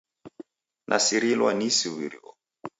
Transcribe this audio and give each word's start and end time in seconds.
Nasirilwa 0.87 1.49
ni 1.57 1.65
isuw'irio. 1.69 2.29